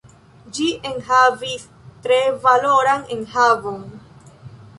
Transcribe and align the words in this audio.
Ĝi 0.57 0.69
enhavis 0.91 1.67
tre 2.07 2.17
valoran 2.47 3.07
enhavon. 3.19 3.87